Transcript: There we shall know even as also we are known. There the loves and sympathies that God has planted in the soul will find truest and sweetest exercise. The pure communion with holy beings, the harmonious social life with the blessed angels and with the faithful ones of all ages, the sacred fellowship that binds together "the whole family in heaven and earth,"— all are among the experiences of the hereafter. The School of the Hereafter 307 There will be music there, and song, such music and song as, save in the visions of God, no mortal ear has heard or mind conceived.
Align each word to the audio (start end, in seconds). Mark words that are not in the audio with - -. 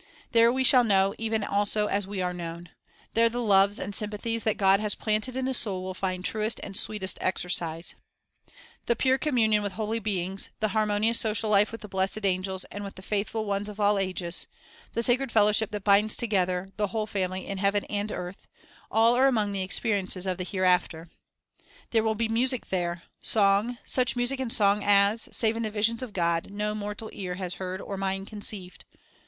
There 0.31 0.51
we 0.51 0.63
shall 0.63 0.83
know 0.83 1.13
even 1.19 1.43
as 1.43 1.49
also 1.51 1.87
we 2.07 2.21
are 2.23 2.33
known. 2.33 2.69
There 3.13 3.29
the 3.29 3.39
loves 3.39 3.77
and 3.77 3.93
sympathies 3.93 4.43
that 4.45 4.57
God 4.57 4.79
has 4.79 4.95
planted 4.95 5.37
in 5.37 5.45
the 5.45 5.53
soul 5.53 5.83
will 5.83 5.93
find 5.93 6.25
truest 6.25 6.59
and 6.63 6.75
sweetest 6.75 7.19
exercise. 7.21 7.93
The 8.87 8.95
pure 8.95 9.19
communion 9.19 9.61
with 9.61 9.73
holy 9.73 9.99
beings, 9.99 10.49
the 10.59 10.69
harmonious 10.69 11.19
social 11.19 11.51
life 11.51 11.71
with 11.71 11.81
the 11.81 11.87
blessed 11.87 12.25
angels 12.25 12.63
and 12.71 12.83
with 12.83 12.95
the 12.95 13.03
faithful 13.03 13.45
ones 13.45 13.69
of 13.69 13.79
all 13.79 13.99
ages, 13.99 14.47
the 14.93 15.03
sacred 15.03 15.31
fellowship 15.31 15.69
that 15.69 15.83
binds 15.83 16.17
together 16.17 16.69
"the 16.77 16.87
whole 16.87 17.05
family 17.05 17.45
in 17.45 17.59
heaven 17.59 17.85
and 17.85 18.11
earth,"— 18.11 18.47
all 18.89 19.15
are 19.15 19.27
among 19.27 19.51
the 19.51 19.61
experiences 19.61 20.25
of 20.25 20.39
the 20.39 20.43
hereafter. 20.43 21.11
The 21.91 21.99
School 21.99 22.13
of 22.13 22.17
the 22.17 22.23
Hereafter 22.23 22.35
307 22.71 22.71
There 22.71 22.95
will 22.95 22.95
be 22.95 22.97
music 22.97 23.01
there, 23.01 23.03
and 23.03 23.03
song, 23.19 23.77
such 23.85 24.15
music 24.15 24.39
and 24.39 24.51
song 24.51 24.81
as, 24.83 25.29
save 25.31 25.55
in 25.55 25.61
the 25.61 25.69
visions 25.69 26.01
of 26.01 26.13
God, 26.13 26.49
no 26.49 26.73
mortal 26.73 27.11
ear 27.13 27.35
has 27.35 27.53
heard 27.61 27.79
or 27.79 27.97
mind 27.97 28.25
conceived. 28.25 28.85